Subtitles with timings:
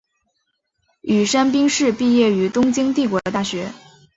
[1.01, 3.71] 宇山兵士毕业于东京帝国大学。